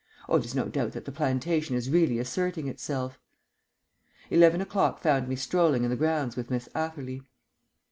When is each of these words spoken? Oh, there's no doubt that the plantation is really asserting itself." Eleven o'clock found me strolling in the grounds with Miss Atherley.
Oh, 0.27 0.39
there's 0.39 0.55
no 0.55 0.67
doubt 0.67 0.93
that 0.93 1.05
the 1.05 1.11
plantation 1.11 1.75
is 1.75 1.91
really 1.91 2.17
asserting 2.17 2.67
itself." 2.67 3.19
Eleven 4.31 4.59
o'clock 4.59 4.99
found 4.99 5.27
me 5.27 5.35
strolling 5.35 5.83
in 5.83 5.91
the 5.91 5.95
grounds 5.95 6.35
with 6.35 6.49
Miss 6.49 6.67
Atherley. 6.73 7.21